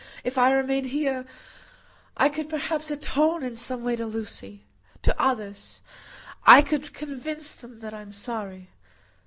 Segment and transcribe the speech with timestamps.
[0.23, 1.25] If I remained here,
[2.17, 5.79] I could perhaps atone in some way to Lucy—to others;
[6.43, 8.69] I could convince them that I'm sorry.